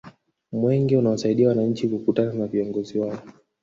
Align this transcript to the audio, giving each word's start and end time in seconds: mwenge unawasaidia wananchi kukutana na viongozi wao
mwenge 0.51 0.97
unawasaidia 0.97 1.47
wananchi 1.49 1.87
kukutana 1.89 2.33
na 2.33 2.47
viongozi 2.47 2.99
wao 2.99 3.19